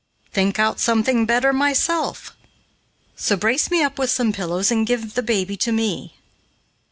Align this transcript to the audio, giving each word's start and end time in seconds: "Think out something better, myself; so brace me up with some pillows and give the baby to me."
"Think 0.33 0.57
out 0.57 0.79
something 0.79 1.27
better, 1.27 1.53
myself; 1.53 2.35
so 3.15 3.37
brace 3.37 3.69
me 3.69 3.83
up 3.83 3.99
with 3.99 4.09
some 4.09 4.33
pillows 4.33 4.71
and 4.71 4.87
give 4.87 5.13
the 5.13 5.21
baby 5.21 5.55
to 5.57 5.71
me." 5.71 6.15